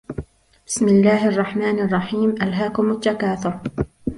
[0.67, 3.59] بسم الله الرحمن الرحيم ألهاكم التكاثر